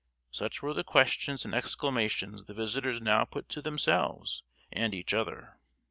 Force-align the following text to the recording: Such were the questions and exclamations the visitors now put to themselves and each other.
Such 0.31 0.63
were 0.63 0.73
the 0.73 0.83
questions 0.83 1.45
and 1.45 1.53
exclamations 1.53 2.45
the 2.45 2.55
visitors 2.55 2.99
now 3.03 3.23
put 3.23 3.47
to 3.49 3.61
themselves 3.61 4.41
and 4.73 4.95
each 4.95 5.13
other. 5.13 5.59